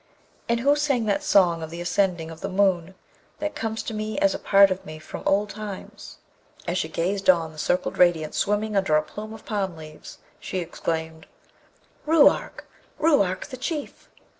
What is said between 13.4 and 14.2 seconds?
the Chief!'